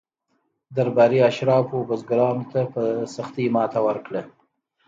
[0.75, 2.81] درباري اشرافو بزګرانو ته په
[3.15, 4.21] سختۍ ماته ورکړه.